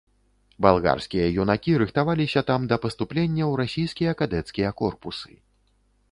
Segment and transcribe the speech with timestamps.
[0.65, 5.33] Балгарскія юнакі рыхтаваліся там да паступлення ў расійскія кадэцкія корпусы.